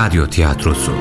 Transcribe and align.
Radyo 0.00 0.26
Tiyatrosu. 0.26 0.92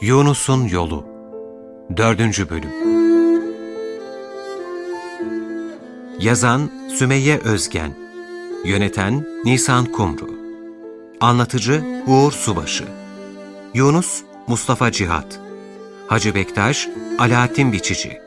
Yunus'un 0.00 0.68
Yolu 0.68 1.06
4. 1.96 2.50
Bölüm. 2.50 2.70
Yazan 6.20 6.70
Sümeyye 6.98 7.38
Özgen 7.38 7.94
Yöneten 8.64 9.26
Nisan 9.44 9.84
Kumru. 9.84 10.30
Anlatıcı 11.20 11.84
Uğur 12.06 12.32
Subaşı. 12.32 12.84
Yunus 13.74 14.22
Mustafa 14.46 14.92
Cihat. 14.92 15.40
Hacı 16.08 16.34
Bektaş 16.34 16.88
Alaaddin 17.18 17.72
Biçici 17.72 18.25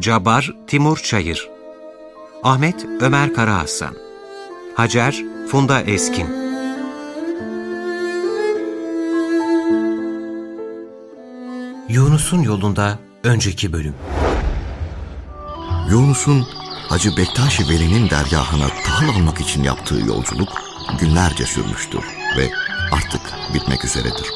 Cabbar 0.00 0.50
Timur 0.66 0.98
Çayır. 0.98 1.48
Ahmet 2.42 2.86
Ömer 3.00 3.34
Karahasan 3.34 3.94
Hacer 4.74 5.16
Funda 5.48 5.80
Eskin. 5.80 6.26
Yunus'un 11.88 12.42
yolunda 12.42 12.98
önceki 13.24 13.72
bölüm. 13.72 13.94
Yunus'un 15.90 16.46
Hacı 16.88 17.16
Bektaş 17.16 17.60
Veli'nin 17.60 18.10
dergahına 18.10 18.66
tahıl 18.86 19.08
almak 19.08 19.40
için 19.40 19.62
yaptığı 19.62 20.00
yolculuk 20.00 20.48
günlerce 21.00 21.46
sürmüştür 21.46 22.04
ve 22.38 22.50
artık 22.92 23.20
bitmek 23.54 23.84
üzeredir. 23.84 24.26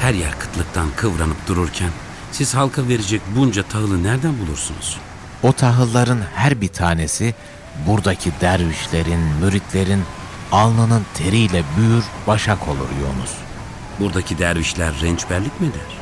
Her 0.00 0.14
yer 0.14 0.38
kıtlıktan 0.38 0.88
kıvranıp 0.96 1.48
dururken 1.48 1.90
siz 2.32 2.54
halka 2.54 2.88
verecek 2.88 3.20
bunca 3.36 3.62
tahılı 3.62 4.02
nereden 4.02 4.38
bulursunuz? 4.38 4.96
O 5.42 5.52
tahılların 5.52 6.20
her 6.34 6.60
bir 6.60 6.68
tanesi 6.68 7.34
buradaki 7.86 8.32
dervişlerin, 8.40 9.20
müritlerin 9.20 10.02
alnının 10.52 11.02
teriyle 11.14 11.62
büyür, 11.76 12.04
başak 12.26 12.68
olur 12.68 12.88
Yunus. 13.00 13.32
Buradaki 14.00 14.38
dervişler 14.38 14.92
rençberlik 15.02 15.60
mi 15.60 15.66
der? 15.66 15.96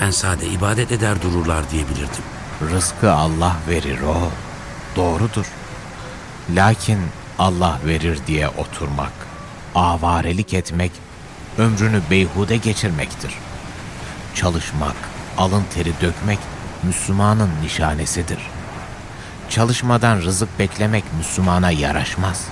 Ben 0.00 0.10
sade 0.10 0.46
ibadet 0.46 0.92
eder 0.92 1.22
dururlar 1.22 1.70
diyebilirdim. 1.70 2.24
Rızkı 2.70 3.12
Allah 3.12 3.56
verir 3.68 4.00
o. 4.00 4.30
Doğrudur. 4.96 5.46
Lakin 6.54 6.98
Allah 7.38 7.78
verir 7.86 8.18
diye 8.26 8.48
oturmak, 8.48 9.12
avarelik 9.74 10.54
etmek, 10.54 10.92
ömrünü 11.58 12.00
beyhude 12.10 12.56
geçirmektir. 12.56 13.34
Çalışmak, 14.34 14.96
alın 15.38 15.64
teri 15.74 15.92
dökmek 16.00 16.38
Müslümanın 16.82 17.50
nişanesidir. 17.62 18.38
Çalışmadan 19.48 20.16
rızık 20.16 20.58
beklemek 20.58 21.04
Müslümana 21.18 21.70
yaraşmaz. 21.70 22.44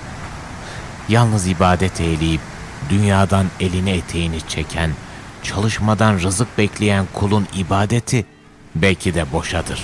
Yalnız 1.09 1.47
ibadet 1.47 2.01
eyleyip 2.01 2.41
dünyadan 2.89 3.45
elini 3.59 3.89
eteğini 3.89 4.47
çeken, 4.47 4.91
çalışmadan 5.43 6.19
rızık 6.19 6.57
bekleyen 6.57 7.05
kulun 7.13 7.47
ibadeti 7.55 8.25
belki 8.75 9.15
de 9.15 9.31
boşadır. 9.31 9.83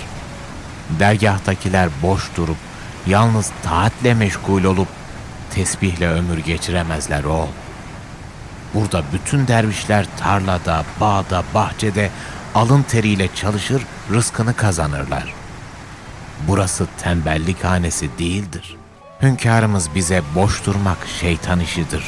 Dergahtakiler 0.89 1.89
boş 2.01 2.29
durup, 2.37 2.57
yalnız 3.07 3.51
taatle 3.63 4.13
meşgul 4.13 4.63
olup, 4.63 4.87
tesbihle 5.51 6.09
ömür 6.09 6.37
geçiremezler 6.37 7.23
oğul. 7.23 7.47
Burada 8.73 9.03
bütün 9.13 9.47
dervişler 9.47 10.05
tarlada, 10.17 10.85
bağda, 11.01 11.43
bahçede 11.53 12.09
alın 12.55 12.83
teriyle 12.83 13.29
çalışır, 13.35 13.81
rızkını 14.11 14.55
kazanırlar. 14.55 15.33
Burası 16.47 16.87
tembellik 16.97 17.63
hanesi 17.63 18.09
değildir. 18.19 18.75
Hünkârımız 19.21 19.89
bize 19.95 20.21
boş 20.35 20.65
durmak 20.65 20.97
şeytan 21.19 21.59
işidir. 21.59 22.03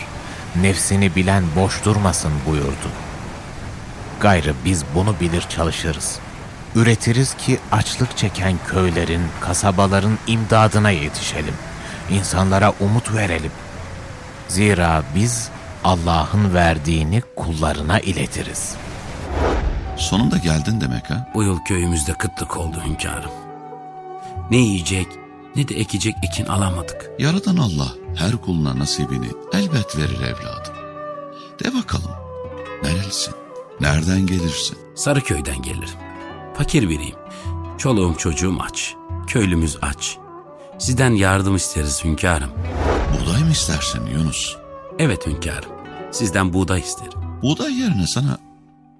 Nefsini 0.61 1.15
bilen 1.15 1.43
boş 1.55 1.85
durmasın 1.85 2.31
buyurdu. 2.47 2.89
Gayrı 4.19 4.53
biz 4.65 4.83
bunu 4.95 5.15
bilir 5.19 5.41
çalışırız. 5.41 6.19
Üretiriz 6.75 7.33
ki 7.33 7.59
açlık 7.71 8.17
çeken 8.17 8.53
köylerin, 8.67 9.21
kasabaların 9.41 10.17
imdadına 10.27 10.89
yetişelim. 10.89 11.53
İnsanlara 12.09 12.73
umut 12.79 13.13
verelim. 13.13 13.51
Zira 14.47 15.03
biz 15.15 15.49
Allah'ın 15.83 16.53
verdiğini 16.53 17.21
kullarına 17.35 17.99
iletiriz. 17.99 18.75
Sonunda 19.97 20.37
geldin 20.37 20.81
demek 20.81 21.09
ha? 21.09 21.27
Bu 21.33 21.43
yıl 21.43 21.59
köyümüzde 21.59 22.13
kıtlık 22.13 22.57
oldu 22.57 22.77
hünkârım. 22.85 23.31
Ne 24.51 24.57
yiyecek 24.57 25.07
ne 25.55 25.67
de 25.67 25.75
ekecek 25.79 26.15
ekin 26.23 26.45
alamadık. 26.45 27.11
Yaradan 27.19 27.57
Allah 27.57 27.93
her 28.15 28.31
kuluna 28.31 28.79
nasibini 28.79 29.27
elbet 29.53 29.97
verir 29.97 30.21
evladım. 30.21 30.73
De 31.63 31.73
bakalım, 31.73 32.11
nerelisin? 32.83 33.33
Nereden 33.81 34.25
gelirsin? 34.25 34.77
Sarıköy'den 34.95 35.61
gelirim. 35.61 35.97
Fakir 36.53 36.89
biriyim. 36.89 37.15
Çoluğum 37.77 38.15
çocuğum 38.17 38.57
aç. 38.61 38.95
Köylümüz 39.27 39.77
aç. 39.81 40.17
Sizden 40.79 41.11
yardım 41.11 41.55
isteriz 41.55 42.03
hünkârım. 42.03 42.49
Buğday 43.13 43.43
mı 43.43 43.51
istersin 43.51 44.05
Yunus? 44.05 44.55
Evet 44.99 45.27
hünkârım. 45.27 45.71
Sizden 46.11 46.53
buğday 46.53 46.79
isterim. 46.79 47.19
Buğday 47.41 47.73
yerine 47.73 48.07
sana 48.07 48.37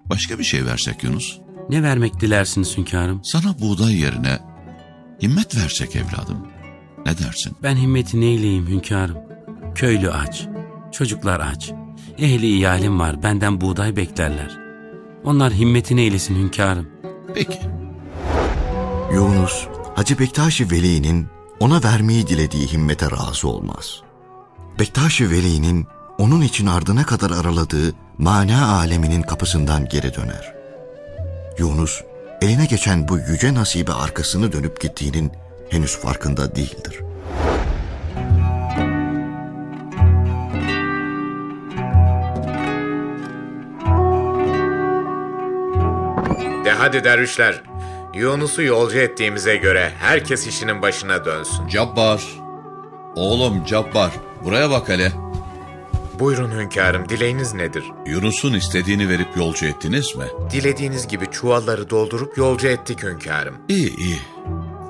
başka 0.09 0.39
bir 0.39 0.43
şey 0.43 0.65
versek 0.65 1.03
Yunus. 1.03 1.39
Ne 1.69 1.83
vermek 1.83 2.19
dilersiniz 2.19 2.77
hünkârım? 2.77 3.23
Sana 3.23 3.59
buğday 3.59 3.95
yerine 3.95 4.39
himmet 5.21 5.55
versek 5.55 5.95
evladım. 5.95 6.47
Ne 7.05 7.17
dersin? 7.17 7.55
Ben 7.63 7.75
himmeti 7.75 8.21
neyleyim 8.21 8.67
hünkârım? 8.67 9.17
Köylü 9.75 10.11
aç. 10.11 10.47
Çocuklar 10.91 11.39
aç. 11.39 11.71
Ehli 12.17 12.47
iyalim 12.47 12.99
var 12.99 13.23
benden 13.23 13.61
buğday 13.61 13.95
beklerler. 13.95 14.57
Onlar 15.23 15.53
himmetini 15.53 16.01
eylesin 16.01 16.35
hünkârım. 16.35 16.87
Peki. 17.35 17.59
Yunus, 19.13 19.67
Hacı 19.95 20.19
Bektaş 20.19 20.61
Veli'nin 20.61 21.27
ona 21.59 21.83
vermeyi 21.83 22.27
dilediği 22.27 22.67
himmete 22.67 23.11
razı 23.11 23.47
olmaz. 23.47 24.01
Bektaş 24.79 25.21
Veli'nin 25.21 25.87
onun 26.17 26.41
için 26.41 26.67
ardına 26.67 27.05
kadar 27.05 27.31
araladığı 27.31 27.93
mana 28.17 28.75
aleminin 28.75 29.21
kapısından 29.21 29.85
geri 29.89 30.15
döner. 30.15 30.53
Yunus, 31.57 32.01
eline 32.41 32.65
geçen 32.65 33.07
bu 33.07 33.17
yüce 33.17 33.53
nasibe 33.53 33.93
arkasını 33.93 34.51
dönüp 34.51 34.81
gittiğinin 34.81 35.31
henüz 35.69 35.97
farkında 35.97 36.55
değildir. 36.55 36.99
De 46.65 46.71
hadi 46.71 47.03
dervişler. 47.03 47.61
Yunus'u 48.13 48.63
yolcu 48.63 48.97
ettiğimize 48.97 49.55
göre 49.55 49.91
herkes 49.99 50.47
işinin 50.47 50.81
başına 50.81 51.25
dönsün. 51.25 51.67
Cabbar. 51.67 52.23
Oğlum 53.15 53.65
Cabbar. 53.65 54.11
Buraya 54.43 54.69
bak 54.69 54.89
hele. 54.89 55.11
Buyurun 56.19 56.51
hünkârım, 56.51 57.09
dileğiniz 57.09 57.53
nedir? 57.53 57.83
Yunus'un 58.05 58.53
istediğini 58.53 59.09
verip 59.09 59.37
yolcu 59.37 59.65
ettiniz 59.65 60.15
mi? 60.15 60.25
Dilediğiniz 60.51 61.07
gibi 61.07 61.25
çuvalları 61.31 61.89
doldurup 61.89 62.37
yolcu 62.37 62.67
ettik 62.67 63.03
hünkârım. 63.03 63.55
İyi 63.69 63.97
iyi. 63.97 64.19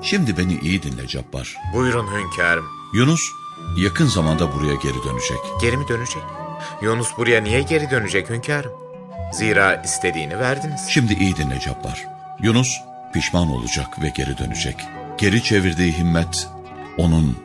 Şimdi 0.02 0.38
beni 0.38 0.58
iyi 0.58 0.82
dinle 0.82 1.06
Cabbar. 1.06 1.56
Buyurun 1.74 2.06
hünkârım. 2.06 2.64
Yunus 2.94 3.20
yakın 3.78 4.06
zamanda 4.06 4.52
buraya 4.54 4.74
geri 4.74 5.04
dönecek. 5.04 5.38
Geri 5.60 5.76
mi 5.76 5.88
dönecek? 5.88 6.22
Yunus 6.82 7.08
buraya 7.18 7.40
niye 7.42 7.62
geri 7.62 7.90
dönecek 7.90 8.30
hünkârım? 8.30 8.72
Zira 9.32 9.82
istediğini 9.84 10.38
verdiniz. 10.38 10.80
Şimdi 10.88 11.12
iyi 11.12 11.36
dinle 11.36 11.60
Cabbar. 11.60 12.06
Yunus 12.42 12.72
pişman 13.14 13.50
olacak 13.50 14.02
ve 14.02 14.08
geri 14.16 14.38
dönecek. 14.38 14.76
Geri 15.18 15.42
çevirdiği 15.42 15.98
himmet 15.98 16.48
onun 16.98 17.36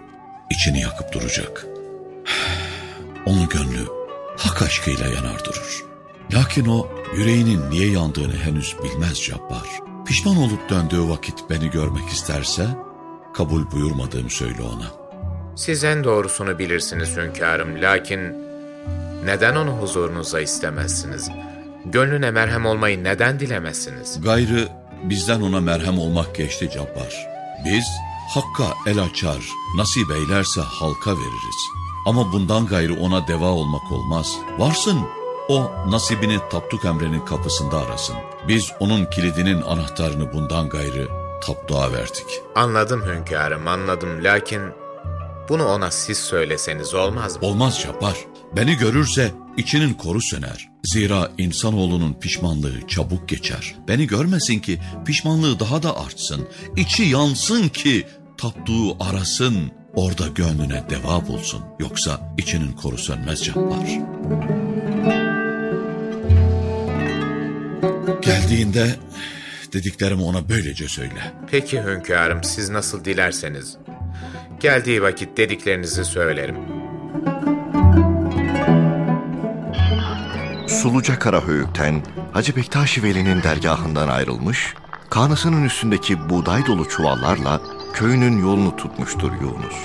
içini 0.50 0.82
yakıp 0.82 1.14
duracak. 1.14 1.66
Onun 3.26 3.50
gönlü 3.50 3.88
hak 4.38 4.62
aşkıyla 4.62 5.08
yanar 5.08 5.46
durur. 5.46 5.86
Lakin 6.34 6.66
o 6.66 6.88
yüreğinin 7.16 7.70
niye 7.70 7.92
yandığını 7.92 8.36
henüz 8.36 8.76
bilmez 8.84 9.22
Cabbar. 9.24 9.68
Pişman 10.06 10.38
olup 10.38 10.70
döndüğü 10.70 11.10
vakit 11.10 11.50
beni 11.50 11.70
görmek 11.70 12.10
isterse 12.10 12.68
kabul 13.34 13.72
buyurmadığımı 13.72 14.30
söyle 14.30 14.62
ona. 14.62 14.92
Siz 15.56 15.84
en 15.84 16.04
doğrusunu 16.04 16.60
bilirsiniz 16.60 17.18
hünkârım. 17.18 17.82
Lakin 17.82 18.20
neden 19.26 19.56
onu 19.56 19.72
huzurunuza 19.72 20.40
istemezsiniz? 20.40 21.30
Gönlüne 21.86 22.32
merhem 22.32 22.66
olmayı 22.66 23.04
neden 23.04 23.40
dilemezsiniz? 23.40 24.22
Gayrı 24.22 24.68
bizden 25.04 25.42
ona 25.42 25.60
merhem 25.60 26.00
olmak 26.00 26.36
geçti 26.36 26.70
Cabbar. 26.74 27.28
Biz 27.66 27.86
hakka 28.34 28.74
el 28.88 29.00
açar, 29.04 29.50
nasip 29.78 30.12
eylerse 30.12 30.62
halka 30.62 31.12
veririz. 31.12 31.83
Ama 32.06 32.32
bundan 32.34 32.66
gayrı 32.66 33.00
ona 33.00 33.28
deva 33.28 33.50
olmak 33.50 33.92
olmaz. 33.92 34.36
Varsın 34.58 35.00
o 35.50 35.72
nasibini 35.88 36.40
Tapduk 36.52 36.86
Emre'nin 36.86 37.26
kapısında 37.26 37.78
arasın. 37.78 38.16
Biz 38.48 38.72
onun 38.80 39.06
kilidinin 39.06 39.62
anahtarını 39.62 40.34
bundan 40.34 40.70
gayrı 40.70 41.08
tapdua 41.46 41.94
verdik. 41.94 42.42
Anladım 42.56 43.04
hünkârım, 43.06 43.68
anladım. 43.68 44.24
Lakin 44.24 44.62
bunu 45.50 45.66
ona 45.66 45.92
siz 45.92 46.18
söyleseniz 46.18 46.94
olmaz 46.94 47.42
mı? 47.42 47.48
Olmaz 47.48 47.82
Cabbar. 47.82 48.18
Beni 48.56 48.78
görürse 48.78 49.32
içinin 49.58 49.94
koru 49.94 50.22
söner. 50.22 50.70
Zira 50.84 51.32
insanoğlunun 51.38 52.14
pişmanlığı 52.14 52.88
çabuk 52.88 53.30
geçer. 53.30 53.76
Beni 53.88 54.08
görmesin 54.08 54.60
ki 54.60 54.80
pişmanlığı 55.06 55.60
daha 55.60 55.84
da 55.84 55.98
artsın. 55.98 56.48
İçi 56.76 57.04
yansın 57.04 57.70
ki 57.70 58.08
tapduğu 58.38 59.04
arasın. 59.04 59.72
Orada 59.96 60.28
gönlüne 60.28 60.84
deva 60.90 61.28
bulsun. 61.28 61.62
Yoksa 61.80 62.20
içinin 62.38 62.72
koru 62.72 62.98
sönmez 62.98 63.44
Cabbar. 63.44 63.88
Geldiğinde 68.22 68.96
dediklerimi 69.74 70.24
ona 70.24 70.50
böylece 70.50 70.88
söyle. 70.88 71.34
Peki 71.52 71.82
hünkârım, 71.82 72.44
siz 72.44 72.70
nasıl 72.70 73.06
dilerseniz. 73.06 73.78
Geldiği 74.60 75.02
vakit 75.02 75.38
dediklerinizi 75.38 76.06
söylerim. 76.06 76.58
Suluca 80.68 81.20
Karahöyük'ten 81.20 82.04
Hacı 82.32 82.56
Bektaşi 82.56 83.04
Veli'nin 83.04 83.44
dergahından 83.44 84.08
ayrılmış, 84.08 84.74
kanasının 85.10 85.64
üstündeki 85.64 86.30
buğday 86.30 86.66
dolu 86.66 86.90
çuvallarla 86.90 87.62
köyünün 87.94 88.42
yolunu 88.42 88.76
tutmuştur 88.76 89.32
Yunus. 89.42 89.76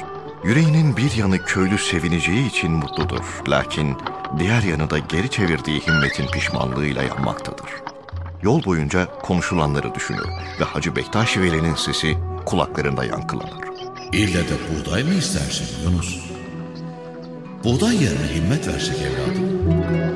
Yüreğinin 0.44 0.96
bir 0.96 1.12
yanı 1.16 1.44
köylü 1.44 1.78
sevineceği 1.78 2.48
için 2.48 2.72
mutludur. 2.72 3.24
Lakin 3.48 3.96
diğer 4.38 4.62
yanı 4.62 4.90
da 4.90 4.98
geri 4.98 5.30
çevirdiği 5.30 5.80
himmetin 5.80 6.26
pişmanlığıyla 6.26 7.02
yanmaktadır. 7.02 7.70
Yol 8.42 8.64
boyunca 8.64 9.06
konuşulanları 9.22 9.94
düşünür 9.94 10.28
ve 10.60 10.64
Hacı 10.64 10.96
Bektaşi 10.96 11.42
Veli'nin 11.42 11.74
sesi 11.74 12.18
kulaklarında 12.46 13.04
yankılanır. 13.04 13.68
İlle 14.12 14.48
de 14.48 14.54
buğday 14.70 15.04
mı 15.04 15.14
istersin 15.14 15.66
Yunus? 15.84 16.18
Buğday 17.64 18.02
yerine 18.04 18.34
himmet 18.34 18.68
versek 18.68 18.96
evladım. 18.96 20.07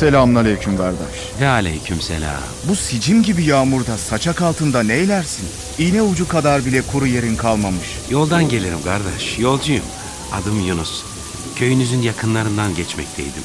Selamünaleyküm 0.00 0.76
kardeş. 0.76 1.40
Ve 1.40 1.48
aleyküm 1.48 2.00
selam. 2.00 2.42
Bu 2.68 2.76
sicim 2.76 3.22
gibi 3.22 3.44
yağmurda 3.44 3.98
saçak 3.98 4.42
altında 4.42 4.82
neylersin? 4.82 5.48
İğne 5.78 6.02
ucu 6.02 6.28
kadar 6.28 6.66
bile 6.66 6.82
kuru 6.82 7.06
yerin 7.06 7.36
kalmamış. 7.36 7.98
Yoldan 8.10 8.48
gelirim 8.48 8.82
kardeş, 8.84 9.38
yolcuyum. 9.38 9.84
Adım 10.32 10.66
Yunus. 10.66 11.02
Köyünüzün 11.56 12.02
yakınlarından 12.02 12.74
geçmekteydim. 12.74 13.42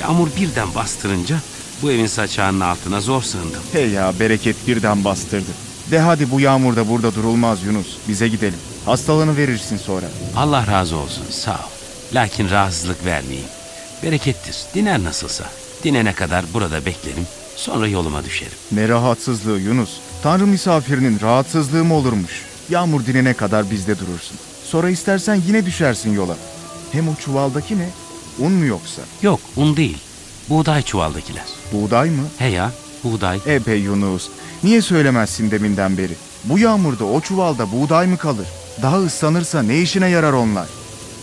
Yağmur 0.00 0.28
birden 0.36 0.74
bastırınca 0.74 1.36
bu 1.82 1.92
evin 1.92 2.06
saçağının 2.06 2.60
altına 2.60 3.00
zor 3.00 3.22
sığındım. 3.22 3.62
Hey 3.72 3.90
ya 3.90 4.12
bereket 4.20 4.66
birden 4.66 5.04
bastırdı. 5.04 5.50
De 5.90 5.98
hadi 5.98 6.30
bu 6.30 6.40
yağmurda 6.40 6.88
burada 6.88 7.14
durulmaz 7.14 7.62
Yunus. 7.62 7.96
Bize 8.08 8.28
gidelim. 8.28 8.58
Hastalığını 8.84 9.36
verirsin 9.36 9.76
sonra. 9.76 10.06
Allah 10.36 10.66
razı 10.66 10.96
olsun, 10.96 11.24
sağ 11.30 11.54
ol. 11.54 12.14
Lakin 12.14 12.50
rahatsızlık 12.50 13.04
vermeyeyim. 13.04 13.48
Berekettir, 14.02 14.56
diner 14.74 15.04
nasılsa. 15.04 15.44
Dinene 15.84 16.12
kadar 16.12 16.44
burada 16.54 16.86
beklerim, 16.86 17.26
sonra 17.56 17.88
yoluma 17.88 18.24
düşerim. 18.24 18.52
Ne 18.72 18.88
rahatsızlığı 18.88 19.60
Yunus. 19.60 19.90
Tanrı 20.22 20.46
misafirinin 20.46 21.20
rahatsızlığı 21.20 21.84
mı 21.84 21.94
olurmuş? 21.94 22.42
Yağmur 22.70 23.06
dinene 23.06 23.34
kadar 23.34 23.70
bizde 23.70 23.98
durursun. 23.98 24.36
Sonra 24.64 24.90
istersen 24.90 25.42
yine 25.46 25.66
düşersin 25.66 26.14
yola. 26.14 26.36
Hem 26.92 27.08
o 27.08 27.14
çuvaldaki 27.14 27.78
ne? 27.78 27.88
Un 28.38 28.52
mu 28.52 28.64
yoksa? 28.64 29.02
Yok, 29.22 29.40
un 29.56 29.76
değil. 29.76 29.98
Buğday 30.48 30.82
çuvaldakiler. 30.82 31.44
Buğday 31.72 32.10
mı? 32.10 32.22
He 32.38 32.48
ya, 32.48 32.72
buğday. 33.04 33.40
Ebe 33.46 33.74
Yunus. 33.74 34.28
Niye 34.62 34.82
söylemezsin 34.82 35.50
deminden 35.50 35.98
beri? 35.98 36.12
Bu 36.44 36.58
yağmurda 36.58 37.04
o 37.04 37.20
çuvalda 37.20 37.72
buğday 37.72 38.06
mı 38.06 38.16
kalır? 38.16 38.46
Daha 38.82 38.98
ıslanırsa 38.98 39.62
ne 39.62 39.78
işine 39.80 40.08
yarar 40.08 40.32
onlar? 40.32 40.66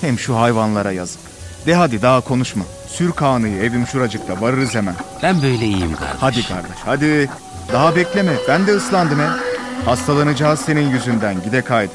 Hem 0.01 0.19
şu 0.19 0.37
hayvanlara 0.37 0.91
yazık. 0.91 1.21
De 1.65 1.75
hadi 1.75 2.01
daha 2.01 2.21
konuşma. 2.21 2.63
Sür 2.91 3.11
Kaan'ı 3.11 3.47
evim 3.49 3.87
şuracıkta 3.87 4.41
varırız 4.41 4.75
hemen. 4.75 4.95
Ben 5.23 5.41
böyle 5.41 5.65
iyiyim 5.65 5.95
kardeş. 5.95 6.21
Hadi 6.21 6.47
kardeş 6.47 6.77
hadi. 6.85 7.29
Daha 7.73 7.95
bekleme 7.95 8.33
ben 8.47 8.67
de 8.67 8.71
ıslandım 8.75 9.19
he. 9.19 9.27
Hastalanacağız 9.85 10.59
senin 10.59 10.89
yüzünden 10.89 11.43
gide 11.43 11.61
kaydı. 11.61 11.91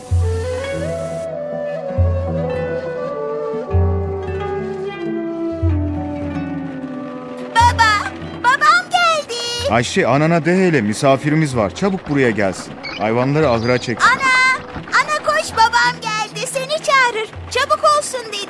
Babam 8.45 8.91
geldi. 8.91 9.71
Ayşe 9.71 10.07
anana 10.07 10.45
de 10.45 10.67
hele 10.67 10.81
misafirimiz 10.81 11.57
var 11.57 11.75
çabuk 11.75 12.09
buraya 12.09 12.31
gelsin. 12.31 12.73
Hayvanları 12.99 13.49
ahıra 13.51 13.79
çeksin. 13.79 14.09
Ana, 14.09 14.57
ana 14.99 15.27
koş 15.27 15.53
babam 15.53 16.01
geldi. 16.01 16.47
Seni 16.47 16.69
çağırır. 16.87 17.29
Çabuk 17.51 17.85
olsun 17.99 18.21
dedi. 18.33 18.46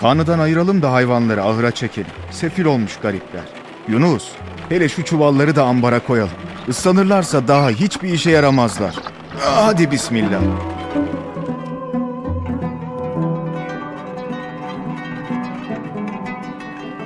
Kanıdan 0.00 0.38
ayıralım 0.38 0.82
da 0.82 0.92
hayvanları 0.92 1.42
ahıra 1.44 1.70
çekelim. 1.70 2.10
Sefil 2.30 2.64
olmuş 2.64 2.96
garipler. 3.02 3.42
Yunus, 3.88 4.28
hele 4.68 4.88
şu 4.88 5.04
çuvalları 5.04 5.56
da 5.56 5.64
ambara 5.64 6.00
koyalım. 6.00 6.32
Islanırlarsa 6.68 7.48
daha 7.48 7.70
hiçbir 7.70 8.12
işe 8.12 8.30
yaramazlar. 8.30 8.94
Hadi 9.38 9.90
bismillah. 9.90 10.40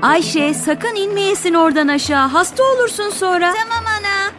Ayşe 0.02 0.54
sakın 0.54 0.94
inmeyesin 0.94 1.54
oradan 1.54 1.88
aşağı. 1.88 2.28
Hasta 2.28 2.62
olursun 2.62 3.10
sonra. 3.10 3.54
Tamam 3.62 3.84
ana. 3.86 4.32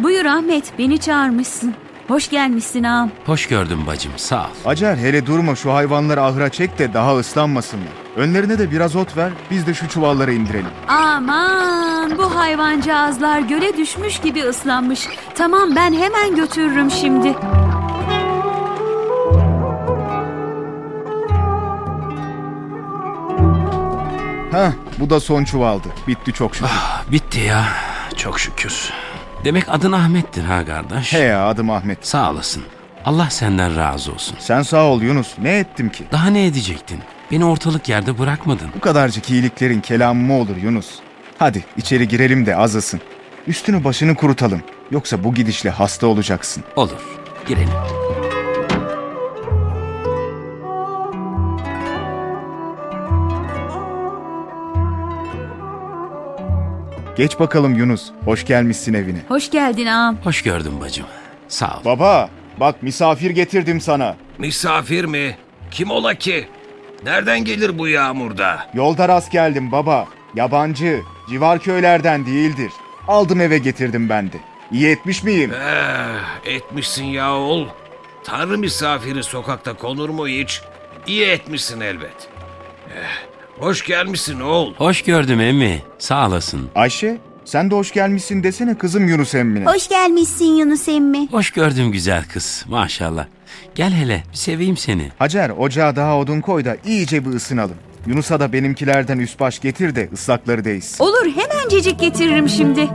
Buyur 0.00 0.24
Ahmet 0.24 0.78
beni 0.78 0.98
çağırmışsın. 0.98 1.74
Hoş 2.08 2.30
gelmişsin 2.30 2.82
ağam. 2.84 3.10
Hoş 3.26 3.46
gördüm 3.46 3.78
bacım, 3.86 4.12
sağ 4.16 4.40
ol. 4.44 4.48
Acar 4.70 4.98
hele 4.98 5.26
durma 5.26 5.54
şu 5.54 5.72
hayvanları 5.74 6.22
ahıra 6.22 6.48
çek 6.48 6.78
de 6.78 6.94
daha 6.94 7.16
ıslanmasınlar. 7.16 7.88
Önlerine 8.16 8.58
de 8.58 8.70
biraz 8.70 8.96
ot 8.96 9.16
ver, 9.16 9.32
biz 9.50 9.66
de 9.66 9.74
şu 9.74 9.88
çuvalları 9.88 10.32
indirelim. 10.34 10.70
Aman 10.88 12.18
bu 12.18 12.34
hayvancağızlar 12.36 13.40
göle 13.40 13.76
düşmüş 13.76 14.18
gibi 14.20 14.42
ıslanmış. 14.42 15.08
Tamam 15.34 15.76
ben 15.76 15.92
hemen 15.92 16.36
götürürüm 16.36 16.90
şimdi. 16.90 17.34
Heh, 24.52 24.72
bu 24.98 25.10
da 25.10 25.20
son 25.20 25.44
çuvaldı. 25.44 25.88
Bitti 26.08 26.32
çok 26.32 26.54
şükür. 26.54 26.70
Bitti 27.12 27.40
ya, 27.40 27.64
çok 28.16 28.40
şükür. 28.40 28.90
Demek 29.44 29.64
adın 29.68 29.92
Ahmet'tir 29.92 30.44
ha 30.44 30.64
kardeş. 30.64 31.12
He 31.12 31.18
ya 31.18 31.46
adım 31.46 31.70
Ahmet. 31.70 32.06
Sağ 32.06 32.30
olasın. 32.30 32.62
Allah 33.04 33.30
senden 33.30 33.76
razı 33.76 34.12
olsun. 34.12 34.36
Sen 34.38 34.62
sağ 34.62 34.84
ol 34.84 35.02
Yunus. 35.02 35.38
Ne 35.38 35.58
ettim 35.58 35.88
ki? 35.88 36.04
Daha 36.12 36.30
ne 36.30 36.46
edecektin? 36.46 36.98
Beni 37.30 37.44
ortalık 37.44 37.88
yerde 37.88 38.18
bırakmadın. 38.18 38.68
Bu 38.76 38.80
kadarcık 38.80 39.30
iyiliklerin 39.30 39.80
kelamı 39.80 40.22
mı 40.22 40.34
olur 40.34 40.56
Yunus? 40.56 40.90
Hadi 41.38 41.64
içeri 41.76 42.08
girelim 42.08 42.46
de 42.46 42.56
az 42.56 42.74
ısın. 42.74 43.00
Üstünü 43.46 43.84
başını 43.84 44.14
kurutalım. 44.14 44.62
Yoksa 44.90 45.24
bu 45.24 45.34
gidişle 45.34 45.70
hasta 45.70 46.06
olacaksın. 46.06 46.64
Olur, 46.76 47.18
girelim. 47.48 47.68
Geç 57.16 57.38
bakalım 57.40 57.74
Yunus. 57.74 58.10
Hoş 58.24 58.44
gelmişsin 58.46 58.94
evine. 58.94 59.18
Hoş 59.28 59.50
geldin 59.50 59.86
ağam. 59.86 60.16
Hoş 60.24 60.42
gördüm 60.42 60.72
bacım. 60.80 61.06
Sağ 61.48 61.78
ol. 61.78 61.84
Baba, 61.84 62.30
bak 62.60 62.82
misafir 62.82 63.30
getirdim 63.30 63.80
sana. 63.80 64.16
Misafir 64.38 65.04
mi? 65.04 65.36
Kim 65.70 65.90
ola 65.90 66.14
ki? 66.14 66.48
Nereden 67.04 67.44
gelir 67.44 67.78
bu 67.78 67.88
yağmurda? 67.88 68.66
Yolda 68.74 69.08
rast 69.08 69.32
geldim 69.32 69.72
baba. 69.72 70.06
Yabancı, 70.34 71.00
civar 71.30 71.58
köylerden 71.58 72.26
değildir. 72.26 72.72
Aldım 73.08 73.40
eve 73.40 73.58
getirdim 73.58 74.08
ben 74.08 74.32
de. 74.32 74.36
İyi 74.72 74.88
etmiş 74.88 75.22
miyim? 75.22 75.52
Eh, 75.54 76.54
etmişsin 76.54 77.04
ya 77.04 77.34
oğul. 77.34 77.66
Tanrı 78.24 78.58
misafiri 78.58 79.22
sokakta 79.22 79.72
konur 79.74 80.08
mu 80.08 80.28
hiç? 80.28 80.62
İyi 81.06 81.24
etmişsin 81.24 81.80
elbet. 81.80 82.28
Eh, 82.88 83.31
hoş 83.58 83.84
gelmişsin 83.84 84.40
oğul. 84.40 84.74
Hoş 84.74 85.02
gördüm 85.02 85.40
emmi. 85.40 85.82
Sağ 85.98 86.28
olasın. 86.28 86.68
Ayşe, 86.74 87.18
sen 87.44 87.70
de 87.70 87.74
hoş 87.74 87.92
gelmişsin 87.92 88.42
desene 88.42 88.78
kızım 88.78 89.08
Yunus 89.08 89.34
emmine. 89.34 89.64
Hoş 89.66 89.88
gelmişsin 89.88 90.44
Yunus 90.44 90.88
emmi. 90.88 91.28
Hoş 91.30 91.50
gördüm 91.50 91.92
güzel 91.92 92.24
kız. 92.32 92.64
Maşallah. 92.68 93.26
Gel 93.74 93.92
hele, 93.92 94.22
bir 94.32 94.36
seveyim 94.36 94.76
seni. 94.76 95.08
Hacer, 95.18 95.50
ocağa 95.50 95.96
daha 95.96 96.18
odun 96.18 96.40
koy 96.40 96.64
da 96.64 96.76
iyice 96.86 97.24
bir 97.24 97.30
ısınalım. 97.30 97.76
Yunus'a 98.06 98.40
da 98.40 98.52
benimkilerden 98.52 99.18
üst 99.18 99.40
baş 99.40 99.60
getir 99.60 99.94
de 99.94 100.08
ıslakları 100.12 100.64
değişsin. 100.64 101.04
Olur 101.04 101.26
hemencecik 101.36 102.00
getiririm 102.00 102.48
şimdi. 102.48 102.88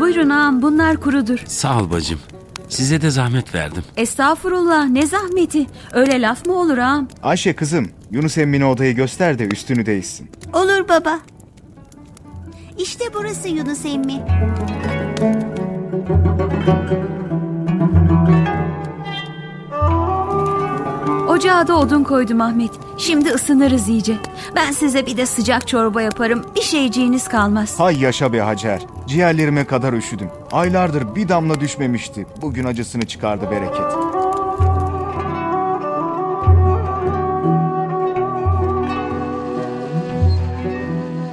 Buyurun 0.00 0.30
ağam 0.30 0.62
bunlar 0.62 0.96
kurudur. 0.96 1.38
Sağ 1.46 1.78
ol 1.80 1.90
bacım. 1.90 2.20
Size 2.68 3.00
de 3.00 3.10
zahmet 3.10 3.54
verdim. 3.54 3.82
Estağfurullah 3.96 4.88
ne 4.88 5.06
zahmeti. 5.06 5.66
Öyle 5.92 6.20
laf 6.20 6.46
mı 6.46 6.54
olur 6.54 6.78
ağam? 6.78 7.08
Ayşe 7.22 7.56
kızım, 7.56 7.90
Yunus 8.10 8.38
emmine 8.38 8.64
odayı 8.64 8.94
göster 8.94 9.38
de 9.38 9.44
üstünü 9.52 9.86
değişsin. 9.86 10.30
Olur 10.52 10.88
baba. 10.88 11.18
İşte 12.78 13.04
burası 13.14 13.48
Yunus 13.48 13.84
emmi. 13.84 14.22
Ocağa 21.36 21.66
da 21.66 21.78
odun 21.78 22.02
koydum 22.04 22.40
Ahmet. 22.40 22.70
Şimdi 22.98 23.28
ısınırız 23.28 23.88
iyice. 23.88 24.16
Ben 24.56 24.72
size 24.72 25.06
bir 25.06 25.16
de 25.16 25.26
sıcak 25.26 25.68
çorba 25.68 26.02
yaparım. 26.02 26.44
Bir 26.56 26.60
şeyciğiniz 26.60 27.28
kalmaz. 27.28 27.80
Hay 27.80 28.00
yaşa 28.02 28.32
be 28.32 28.40
Hacer. 28.40 28.82
Ciğerlerime 29.06 29.64
kadar 29.64 29.92
üşüdüm. 29.92 30.28
Aylardır 30.52 31.14
bir 31.16 31.28
damla 31.28 31.60
düşmemişti. 31.60 32.26
Bugün 32.42 32.64
acısını 32.64 33.06
çıkardı 33.06 33.50
bereket. 33.50 33.92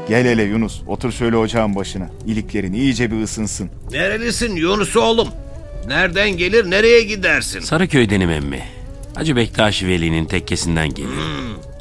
Gel 0.08 0.26
hele 0.26 0.44
Yunus, 0.44 0.82
otur 0.88 1.12
şöyle 1.12 1.38
ocağın 1.38 1.76
başına. 1.76 2.10
İliklerin 2.28 2.74
iyice 2.74 3.12
bir 3.12 3.24
ısınsın. 3.24 3.70
Nerelisin 3.92 4.56
Yunus 4.56 4.96
oğlum? 4.98 5.28
Nereden 5.88 6.30
gelir 6.30 6.72
nereye 6.72 7.04
gidersin? 7.04 7.60
Sarıköy'denim 7.60 8.32
emmi. 8.32 8.83
Hacı 9.16 9.36
Bektaş 9.36 9.84
Veli'nin 9.84 10.26
tekkesinden 10.26 10.90
geliyor. 10.90 11.24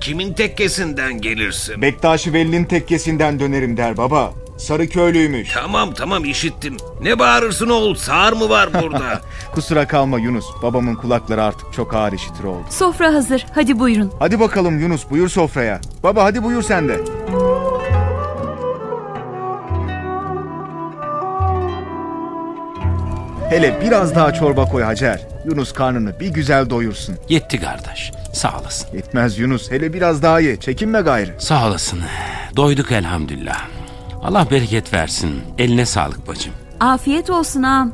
Kimin 0.01 0.33
tekkesinden 0.33 1.21
gelirsin? 1.21 1.83
Bektaşi 1.83 2.33
Veli'nin 2.33 2.65
tekkesinden 2.65 3.41
dönerim 3.41 3.77
der 3.77 3.97
baba. 3.97 4.33
Sarıköylüymüş. 4.59 5.53
Tamam 5.55 5.95
tamam 5.95 6.25
işittim. 6.25 6.77
Ne 7.03 7.19
bağırırsın 7.19 7.69
oğul 7.69 7.95
sağır 7.95 8.33
mı 8.33 8.49
var 8.49 8.69
burada? 8.83 9.21
Kusura 9.55 9.89
kalma 9.89 10.19
Yunus. 10.19 10.45
Babamın 10.63 10.95
kulakları 10.95 11.43
artık 11.43 11.73
çok 11.73 11.95
ağır 11.95 12.13
işitir 12.13 12.45
oldu. 12.45 12.65
Sofra 12.71 13.15
hazır. 13.15 13.47
Hadi 13.55 13.79
buyurun. 13.79 14.13
Hadi 14.19 14.41
bakalım 14.41 14.81
Yunus 14.81 15.11
buyur 15.11 15.29
sofraya. 15.29 15.81
Baba 16.03 16.25
hadi 16.25 16.43
buyur 16.45 16.63
sen 16.63 16.89
de. 16.89 17.01
Hele 23.53 23.81
biraz 23.81 24.15
daha 24.15 24.35
çorba 24.35 24.65
koy 24.65 24.83
Hacer. 24.83 25.21
Yunus 25.45 25.73
karnını 25.73 26.21
bir 26.21 26.29
güzel 26.29 26.71
doyursun. 26.71 27.17
Yetti 27.29 27.61
kardeş. 27.61 28.13
Sağ 28.33 28.59
olasın. 28.61 28.97
Yetmez 28.97 29.39
Yunus. 29.39 29.71
Hele 29.71 29.93
biraz 29.93 30.23
daha 30.23 30.41
ye. 30.41 30.61
Çekinme 30.61 31.01
gayrı. 31.01 31.35
Sağ 31.39 31.69
olasın. 31.69 32.01
Doyduk 32.57 32.93
elhamdülillah. 32.93 33.69
Allah 34.23 34.47
bereket 34.51 34.93
versin. 34.93 35.41
Eline 35.59 35.87
sağlık 35.87 36.29
bacım. 36.29 36.53
Afiyet 36.81 37.31
olsun 37.31 37.63
ağam. 37.63 37.93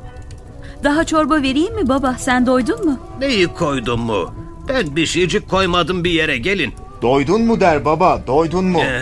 Daha 0.85 1.05
çorba 1.05 1.43
vereyim 1.43 1.75
mi 1.75 1.89
baba? 1.89 2.15
Sen 2.19 2.47
doydun 2.47 2.87
mu? 2.87 2.99
Neyi 3.21 3.47
koydun 3.47 4.01
mu? 4.01 4.35
Ben 4.69 4.97
bir 4.97 5.07
şeycik 5.07 5.49
koymadım 5.49 6.05
bir 6.05 6.11
yere 6.11 6.39
gelin. 6.39 6.75
Doydun 7.03 7.43
mu 7.43 7.61
der 7.61 7.85
baba. 7.85 8.21
Doydun 8.27 8.65
mu? 8.65 8.83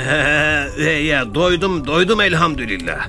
Ee, 0.78 0.90
ya 0.90 1.34
doydum 1.34 1.86
doydum 1.86 2.20
elhamdülillah. 2.20 3.08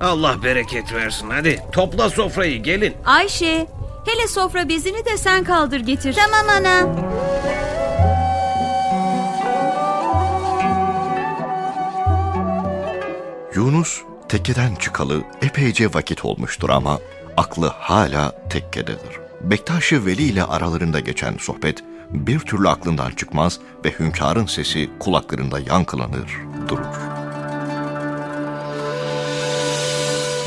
Allah 0.00 0.42
bereket 0.42 0.92
versin 0.92 1.30
hadi 1.30 1.62
topla 1.72 2.10
sofrayı 2.10 2.62
gelin. 2.62 2.94
Ayşe, 3.04 3.66
hele 4.06 4.28
sofra 4.28 4.68
bezini 4.68 5.04
de 5.04 5.16
sen 5.18 5.44
kaldır 5.44 5.80
getir. 5.80 6.16
Tamam 6.16 6.48
ana. 6.48 7.06
Yunus 13.54 14.02
tekkeden 14.28 14.74
çıkalı 14.74 15.22
epeyce 15.42 15.94
vakit 15.94 16.24
olmuştur 16.24 16.70
ama 16.70 16.98
aklı 17.36 17.66
hala 17.66 18.32
tekkededir. 18.50 19.20
Bektaş-ı 19.40 20.06
Veli 20.06 20.22
ile 20.22 20.44
aralarında 20.44 21.00
geçen 21.00 21.36
sohbet 21.36 21.84
bir 22.10 22.38
türlü 22.38 22.68
aklından 22.68 23.10
çıkmaz 23.10 23.58
ve 23.84 23.90
hünkârın 23.98 24.46
sesi 24.46 24.90
kulaklarında 25.00 25.60
yankılanır, 25.60 26.36
durur. 26.68 27.15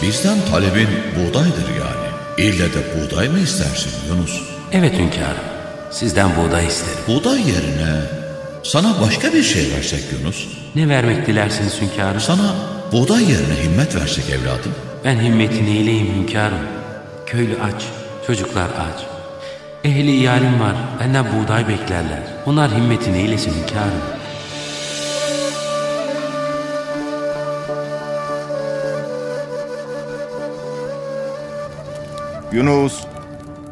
Bizden 0.01 0.37
talebin 0.51 0.87
buğdaydır 1.15 1.69
yani. 1.79 2.07
İlle 2.37 2.73
de 2.73 2.79
buğday 2.95 3.29
mı 3.29 3.39
istersin 3.39 3.91
Yunus? 4.09 4.41
Evet 4.71 4.93
hünkârım. 4.93 5.43
Sizden 5.91 6.29
buğday 6.35 6.67
isterim. 6.67 6.99
Buğday 7.07 7.39
yerine 7.39 8.01
sana 8.63 9.01
başka 9.01 9.33
bir 9.33 9.43
şey 9.43 9.71
versek 9.77 10.03
Yunus. 10.11 10.47
Ne 10.75 10.89
vermek 10.89 11.27
dilersiniz 11.27 11.81
hünkârım? 11.81 12.19
Sana 12.19 12.55
buğday 12.91 13.21
yerine 13.21 13.63
himmet 13.63 13.95
versek 13.95 14.29
evladım. 14.29 14.71
Ben 15.05 15.19
himmetin 15.19 15.67
eyleyim 15.67 16.07
hünkârım. 16.15 16.59
Köylü 17.25 17.57
aç, 17.61 17.83
çocuklar 18.27 18.65
aç. 18.67 19.03
Ehli 19.83 20.11
iyalim 20.11 20.59
var, 20.59 20.75
benden 20.99 21.25
buğday 21.25 21.67
beklerler. 21.67 22.23
Onlar 22.45 22.71
himmetin 22.71 23.13
eylesin 23.13 23.53
hünkârım. 23.53 24.18
Yunus. 32.53 33.03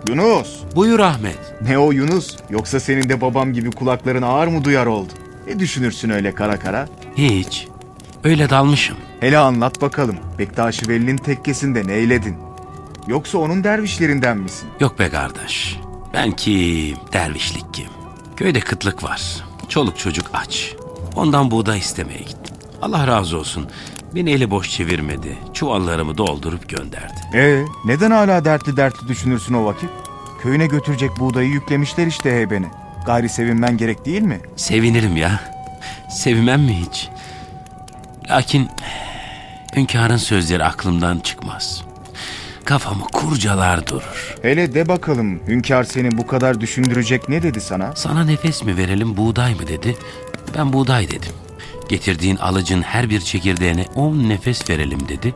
Yunus. 0.09 0.57
Buyur 0.75 0.99
Ahmet. 0.99 1.37
Ne 1.61 1.77
o 1.77 1.91
Yunus? 1.91 2.37
Yoksa 2.49 2.79
senin 2.79 3.09
de 3.09 3.21
babam 3.21 3.53
gibi 3.53 3.71
kulakların 3.71 4.21
ağır 4.21 4.47
mı 4.47 4.63
duyar 4.63 4.85
oldu? 4.85 5.13
Ne 5.47 5.59
düşünürsün 5.59 6.09
öyle 6.09 6.35
kara 6.35 6.59
kara? 6.59 6.87
Hiç. 7.15 7.67
Öyle 8.23 8.49
dalmışım. 8.49 8.97
Hele 9.19 9.37
anlat 9.37 9.81
bakalım. 9.81 10.15
Bektaş-ı 10.39 10.87
Veli'nin 10.89 11.17
tekkesinde 11.17 11.87
ne 11.87 11.93
eyledin? 11.93 12.35
Yoksa 13.07 13.37
onun 13.37 13.63
dervişlerinden 13.63 14.37
misin? 14.37 14.69
Yok 14.79 14.99
be 14.99 15.09
kardeş. 15.09 15.79
Ben 16.13 16.31
kim, 16.31 16.97
dervişlik 17.13 17.73
kim? 17.73 17.87
Köyde 18.37 18.59
kıtlık 18.59 19.03
var. 19.03 19.21
Çoluk 19.69 19.97
çocuk 19.99 20.25
aç. 20.33 20.75
Ondan 21.15 21.51
buğday 21.51 21.79
istemeye 21.79 22.19
gittim. 22.19 22.55
Allah 22.81 23.07
razı 23.07 23.37
olsun. 23.37 23.67
Beni 24.15 24.31
eli 24.31 24.51
boş 24.51 24.69
çevirmedi. 24.71 25.37
Çuvallarımı 25.53 26.17
doldurup 26.17 26.69
gönderdi. 26.69 27.13
Ee, 27.33 27.63
neden 27.85 28.11
hala 28.11 28.45
dertli 28.45 28.77
dertli 28.77 29.07
düşünürsün 29.07 29.53
o 29.53 29.65
vakit? 29.65 29.89
Köyüne 30.41 30.67
götürecek 30.67 31.11
buğdayı 31.19 31.49
yüklemişler 31.49 32.07
işte 32.07 32.31
heybeni. 32.31 32.67
Gayri 33.05 33.29
sevinmen 33.29 33.77
gerek 33.77 34.05
değil 34.05 34.21
mi? 34.21 34.39
Sevinirim 34.55 35.17
ya. 35.17 35.39
Sevmem 36.09 36.61
mi 36.61 36.79
hiç? 36.87 37.09
Lakin 38.29 38.69
hünkârın 39.75 40.17
sözleri 40.17 40.63
aklımdan 40.63 41.19
çıkmaz. 41.19 41.83
Kafamı 42.65 43.03
kurcalar 43.03 43.87
durur. 43.87 44.35
Hele 44.41 44.73
de 44.73 44.87
bakalım 44.87 45.39
hünkâr 45.47 45.83
seni 45.83 46.17
bu 46.17 46.27
kadar 46.27 46.61
düşündürecek 46.61 47.29
ne 47.29 47.43
dedi 47.43 47.61
sana? 47.61 47.95
Sana 47.95 48.23
nefes 48.23 48.63
mi 48.63 48.77
verelim 48.77 49.17
buğday 49.17 49.53
mı 49.55 49.67
dedi. 49.67 49.97
Ben 50.57 50.73
buğday 50.73 51.07
dedim. 51.07 51.31
Getirdiğin 51.87 52.35
alıcın 52.35 52.81
her 52.81 53.09
bir 53.09 53.21
çekirdeğine 53.21 53.85
on 53.95 54.29
nefes 54.29 54.69
verelim 54.69 55.07
dedi. 55.07 55.33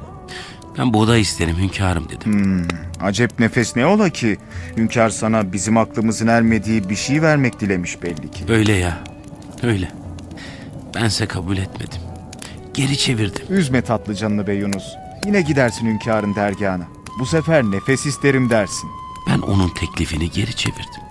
Ben 0.77 0.93
buğday 0.93 1.21
isterim 1.21 1.57
hünkârım 1.57 2.09
dedim. 2.09 2.67
Acep 3.01 3.39
nefes 3.39 3.75
ne 3.75 3.85
ola 3.85 4.09
ki? 4.09 4.37
Hünkâr 4.77 5.09
sana 5.09 5.53
bizim 5.53 5.77
aklımızın 5.77 6.27
ermediği 6.27 6.89
bir 6.89 6.95
şey 6.95 7.21
vermek 7.21 7.59
dilemiş 7.59 8.03
belli 8.03 8.31
ki. 8.31 8.45
Öyle 8.49 8.73
ya. 8.73 9.03
Öyle. 9.63 9.91
Bense 10.95 11.25
kabul 11.25 11.57
etmedim. 11.57 12.01
Geri 12.73 12.97
çevirdim. 12.97 13.45
Üzme 13.49 13.81
tatlı 13.81 14.15
canını 14.15 14.47
be 14.47 14.53
Yunus. 14.53 14.83
Yine 15.25 15.41
gidersin 15.41 15.85
hünkârın 15.87 16.35
dergahına. 16.35 16.87
Bu 17.19 17.25
sefer 17.25 17.63
nefes 17.63 18.05
isterim 18.05 18.49
dersin. 18.49 18.89
Ben 19.29 19.39
onun 19.39 19.69
teklifini 19.69 20.31
geri 20.31 20.55
çevirdim. 20.55 21.01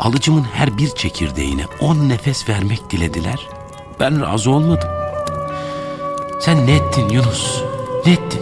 Alıcımın 0.00 0.42
her 0.42 0.78
bir 0.78 0.88
çekirdeğine 0.88 1.64
on 1.80 2.08
nefes 2.08 2.48
vermek 2.48 2.90
dilediler. 2.90 3.48
Ben 4.00 4.20
razı 4.22 4.50
olmadım. 4.50 4.88
Sen 6.40 6.66
ne 6.66 6.74
ettin 6.76 7.08
Yunus? 7.08 7.62
Ne 8.06 8.12
ettin? 8.12 8.40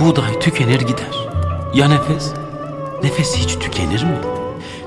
Buğday 0.00 0.40
tükenir 0.40 0.80
gider. 0.80 1.28
Ya 1.74 1.88
nefes? 1.88 2.32
Nefes 3.02 3.36
hiç 3.36 3.54
tükenir 3.54 4.02
mi? 4.04 4.16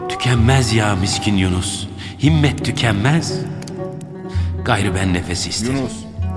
Tükenmez 0.10 0.74
ya 0.74 0.96
miskin 0.96 1.38
Yunus. 1.38 1.88
Himmet 2.24 2.66
tükenmez. 2.66 3.34
Gayrı 4.66 4.96
ben 4.96 5.14
nefes 5.14 5.48
isterim. 5.48 5.76
Yunus, 5.78 5.94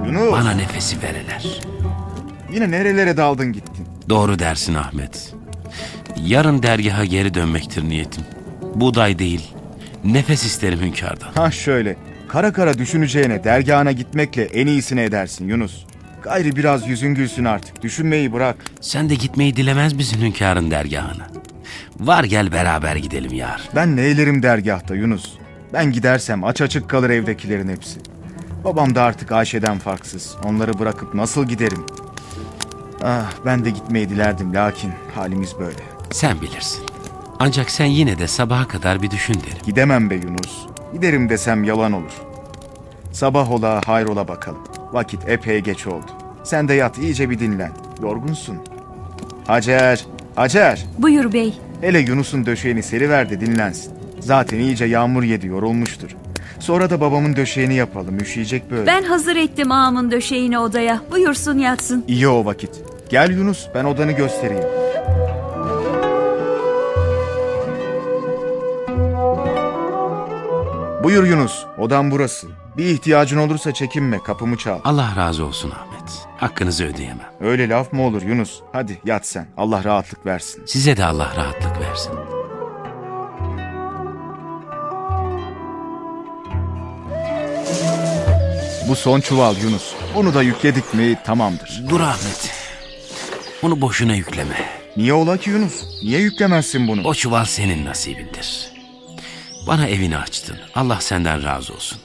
Yunus. 0.06 0.32
Bana 0.32 0.50
nefesi 0.50 1.02
vereler. 1.02 1.60
Yine 2.52 2.70
nerelere 2.70 3.16
daldın 3.16 3.52
gittin? 3.52 3.86
Doğru 4.08 4.38
dersin 4.38 4.74
Ahmet. 4.74 5.34
Yarın 6.16 6.62
dergaha 6.62 7.04
geri 7.04 7.34
dönmektir 7.34 7.88
niyetim. 7.88 8.24
Buğday 8.74 9.18
değil, 9.18 9.54
nefes 10.04 10.44
isterim 10.44 10.80
hünkârdan. 10.80 11.28
Ha 11.34 11.50
şöyle. 11.50 11.96
Kara 12.28 12.52
kara 12.52 12.78
düşüneceğine 12.78 13.44
dergahına 13.44 13.92
gitmekle 13.92 14.44
en 14.44 14.66
iyisini 14.66 15.00
edersin 15.00 15.48
Yunus. 15.48 15.84
Gayrı 16.22 16.56
biraz 16.56 16.88
yüzün 16.88 17.14
gülsün 17.14 17.44
artık. 17.44 17.82
Düşünmeyi 17.82 18.32
bırak. 18.32 18.56
Sen 18.80 19.08
de 19.08 19.14
gitmeyi 19.14 19.56
dilemez 19.56 19.92
misin 19.92 20.20
hünkârın 20.20 20.70
dergahına? 20.70 21.26
Var 22.00 22.24
gel 22.24 22.52
beraber 22.52 22.96
gidelim 22.96 23.32
yar. 23.34 23.68
Ben 23.74 23.96
ne 23.96 24.02
eylerim 24.02 24.42
dergahta 24.42 24.94
Yunus. 24.94 25.32
Ben 25.72 25.92
gidersem 25.92 26.44
aç 26.44 26.60
açık 26.60 26.90
kalır 26.90 27.10
evdekilerin 27.10 27.68
hepsi. 27.68 28.00
Babam 28.64 28.94
da 28.94 29.02
artık 29.02 29.32
Ayşe'den 29.32 29.78
farksız. 29.78 30.36
Onları 30.44 30.78
bırakıp 30.78 31.14
nasıl 31.14 31.48
giderim? 31.48 31.86
Ah 33.02 33.32
ben 33.44 33.64
de 33.64 33.70
gitmeyi 33.70 34.08
dilerdim 34.08 34.54
lakin 34.54 34.92
halimiz 35.14 35.54
böyle. 35.58 35.78
Sen 36.10 36.40
bilirsin. 36.40 36.84
Ancak 37.38 37.70
sen 37.70 37.86
yine 37.86 38.18
de 38.18 38.26
sabaha 38.26 38.68
kadar 38.68 39.02
bir 39.02 39.10
düşün 39.10 39.34
derim. 39.34 39.62
Gidemem 39.66 40.10
be 40.10 40.14
Yunus. 40.14 40.66
Giderim 40.92 41.28
desem 41.28 41.64
yalan 41.64 41.92
olur. 41.92 42.12
Sabah 43.12 43.52
ola 43.52 43.80
hayrola 43.86 44.28
bakalım. 44.28 44.58
Vakit 44.92 45.28
epey 45.28 45.60
geç 45.60 45.86
oldu. 45.86 46.10
Sen 46.44 46.68
de 46.68 46.74
yat 46.74 46.98
iyice 46.98 47.30
bir 47.30 47.38
dinlen. 47.38 47.72
Yorgunsun. 48.02 48.56
Hacer, 49.46 50.06
Hacer. 50.34 50.86
Buyur 50.98 51.32
bey. 51.32 51.54
Hele 51.80 51.98
Yunus'un 51.98 52.46
döşeğini 52.46 52.82
seriver 52.82 53.30
de 53.30 53.40
dinlensin. 53.40 53.92
Zaten 54.20 54.58
iyice 54.58 54.84
yağmur 54.84 55.22
yedi 55.22 55.46
yorulmuştur. 55.46 56.10
Sonra 56.60 56.90
da 56.90 57.00
babamın 57.00 57.36
döşeğini 57.36 57.74
yapalım 57.74 58.18
üşüyecek 58.18 58.70
böyle. 58.70 58.86
Ben 58.86 59.02
hazır 59.02 59.36
ettim 59.36 59.72
ağamın 59.72 60.10
döşeğini 60.10 60.58
odaya. 60.58 61.00
Buyursun 61.10 61.58
yatsın. 61.58 62.04
İyi 62.08 62.28
o 62.28 62.44
vakit. 62.44 62.70
Gel 63.08 63.30
Yunus 63.30 63.66
ben 63.74 63.84
odanı 63.84 64.12
göstereyim. 64.12 64.64
Buyur 71.08 71.26
Yunus 71.26 71.64
odan 71.78 72.10
burası. 72.10 72.46
Bir 72.76 72.84
ihtiyacın 72.84 73.36
olursa 73.38 73.74
çekinme 73.74 74.22
kapımı 74.22 74.56
çal. 74.56 74.80
Allah 74.84 75.12
razı 75.16 75.44
olsun 75.44 75.70
Ahmet. 75.70 76.26
Hakkınızı 76.36 76.84
ödeyemem. 76.84 77.30
Öyle 77.40 77.68
laf 77.68 77.92
mı 77.92 78.02
olur 78.02 78.22
Yunus? 78.22 78.60
Hadi 78.72 78.98
yat 79.04 79.26
sen. 79.26 79.46
Allah 79.56 79.84
rahatlık 79.84 80.26
versin. 80.26 80.62
Size 80.66 80.96
de 80.96 81.04
Allah 81.04 81.32
rahatlık 81.36 81.80
versin. 81.80 82.12
Bu 88.88 88.96
son 88.96 89.20
çuval 89.20 89.56
Yunus. 89.62 89.94
Bunu 90.14 90.34
da 90.34 90.42
yükledik 90.42 90.94
mi 90.94 91.18
tamamdır. 91.24 91.84
Dur 91.88 92.00
Ahmet. 92.00 92.50
Bunu 93.62 93.80
boşuna 93.80 94.14
yükleme. 94.14 94.56
Niye 94.96 95.12
ola 95.12 95.36
ki 95.36 95.50
Yunus? 95.50 95.84
Niye 96.02 96.20
yüklemezsin 96.20 96.88
bunu? 96.88 97.08
O 97.08 97.14
çuval 97.14 97.44
senin 97.44 97.84
nasibindir. 97.84 98.77
Bana 99.66 99.86
evini 99.88 100.18
açtın. 100.18 100.56
Allah 100.74 101.00
senden 101.00 101.44
razı 101.44 101.74
olsun. 101.74 101.98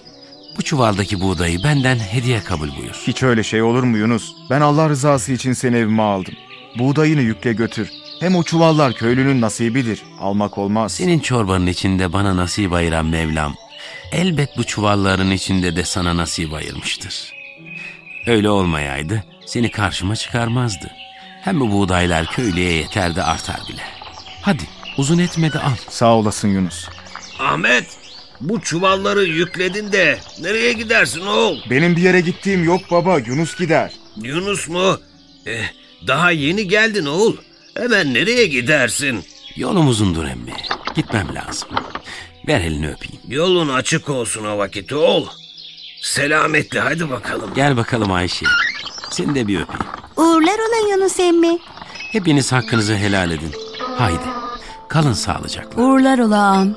Bu 0.58 0.62
çuvaldaki 0.62 1.22
buğdayı 1.22 1.64
benden 1.64 2.00
hediye 2.00 2.44
kabul 2.44 2.70
buyur. 2.78 3.04
Hiç 3.08 3.24
öyle 3.24 3.44
şey 3.44 3.62
olur 3.62 3.84
mu 3.84 3.98
Yunus? 3.98 4.32
Ben 4.50 4.62
Allah 4.62 4.90
rızası 4.90 5.32
için 5.32 5.54
seni 5.54 5.76
evime 5.78 6.02
aldım. 6.04 6.34
Buğdayını 6.80 7.22
yükle 7.22 7.54
götür. 7.54 7.90
Hem 8.20 8.36
o 8.36 8.44
çuvallar 8.44 8.94
köylünün 8.94 9.42
nasibidir. 9.42 10.04
Almak 10.20 10.58
olmaz. 10.58 10.92
Senin 10.92 11.20
çorbanın 11.20 11.68
içinde 11.68 12.14
bana 12.14 12.38
nasip 12.38 12.74
ayıran 12.74 13.06
Mevlam, 13.06 13.56
elbet 14.12 14.58
bu 14.58 14.64
çuvalların 14.64 15.32
içinde 15.32 15.76
de 15.76 15.84
sana 15.84 16.18
nasip 16.18 16.54
ayırmıştır. 16.54 17.34
Öyle 18.28 18.50
olmayaydı 18.50 19.24
seni 19.46 19.72
karşıma 19.72 20.16
çıkarmazdı. 20.16 20.92
Hem 21.42 21.60
bu 21.60 21.72
buğdaylar 21.72 22.26
köylüye 22.26 22.72
yeter 22.74 23.16
de 23.16 23.24
artar 23.24 23.60
bile. 23.70 23.82
Hadi 24.42 24.64
uzun 24.98 25.18
etme 25.20 25.54
de 25.54 25.60
al. 25.60 25.76
Sağ 25.90 26.16
olasın 26.16 26.48
Yunus. 26.48 26.88
Ahmet, 27.40 27.86
bu 28.42 28.62
çuvalları 28.62 29.24
yükledin 29.24 29.92
de 29.92 30.20
nereye 30.42 30.74
gidersin 30.74 31.26
oğul? 31.26 31.58
Benim 31.70 31.96
bir 31.96 32.02
yere 32.02 32.22
gittiğim 32.22 32.64
yok 32.64 32.82
baba. 32.92 33.20
Yunus 33.20 33.58
gider. 33.58 33.92
Yunus 34.24 34.68
mu? 34.70 35.00
Eh, 35.46 35.64
daha 36.08 36.32
yeni 36.32 36.68
geldin 36.68 37.06
oğul. 37.06 37.36
Hemen 37.78 38.14
nereye 38.14 38.48
gidersin? 38.48 39.24
Yolum 39.56 39.88
uzundur 39.88 40.24
emmi. 40.24 40.54
Gitmem 40.96 41.28
lazım. 41.36 41.70
Ver 42.48 42.62
elini 42.62 42.88
öpeyim. 42.90 43.22
Yolun 43.28 43.70
açık 43.70 44.10
olsun 44.10 44.46
o 44.46 44.58
vakit 44.58 44.94
oğul. 44.94 45.28
Selametle 46.02 46.80
hadi 46.80 47.10
bakalım. 47.10 47.52
Gel 47.56 47.78
bakalım 47.78 48.12
Ayşe. 48.12 48.46
Seni 49.10 49.36
de 49.36 49.48
bir 49.48 49.56
öpeyim. 49.62 49.86
Uğurlar 50.18 50.54
ola 50.60 50.90
Yunus 50.92 51.20
emmi. 51.20 51.58
Hepiniz 52.12 52.52
hakkınızı 52.52 52.96
helal 52.96 53.32
edin. 53.32 53.52
Haydi. 53.98 54.24
Kalın 54.90 55.14
sağlıcakla. 55.14 55.82
Uğurlar 55.84 56.20
ola 56.20 56.38
ağam. 56.38 56.76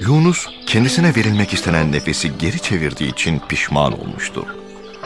Yunus 0.00 0.46
kendisine 0.66 1.14
verilmek 1.16 1.52
istenen 1.52 1.92
nefesi 1.92 2.38
geri 2.38 2.60
çevirdiği 2.62 3.12
için 3.12 3.40
pişman 3.48 4.00
olmuştu. 4.00 4.46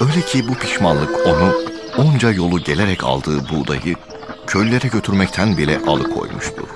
Öyle 0.01 0.21
ki 0.21 0.49
bu 0.49 0.55
pişmanlık 0.55 1.27
onu 1.27 1.55
onca 1.97 2.31
yolu 2.31 2.61
gelerek 2.61 3.05
aldığı 3.05 3.49
buğdayı 3.49 3.97
köylere 4.47 4.89
götürmekten 4.89 5.57
bile 5.57 5.79
alıkoymuştur. 5.87 6.69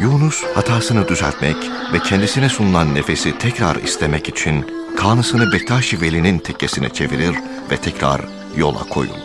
Yunus 0.00 0.44
hatasını 0.54 1.08
düzeltmek 1.08 1.56
ve 1.92 1.98
kendisine 1.98 2.48
sunulan 2.48 2.94
nefesi 2.94 3.38
tekrar 3.38 3.76
istemek 3.76 4.28
için 4.28 4.66
kanısını 4.96 5.52
Bektaşi 5.52 6.00
Veli'nin 6.00 6.38
tekkesine 6.38 6.88
çevirir 6.88 7.34
ve 7.70 7.76
tekrar 7.76 8.20
yola 8.56 8.88
koyulur. 8.88 9.21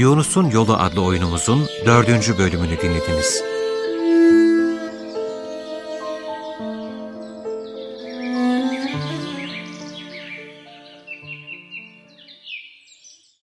Yunus'un 0.00 0.50
Yolu 0.50 0.74
adlı 0.74 1.02
oyunumuzun 1.02 1.68
dördüncü 1.86 2.38
bölümünü 2.38 2.80
dinlediniz. 2.80 3.49